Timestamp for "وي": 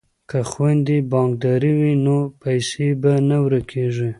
1.79-1.93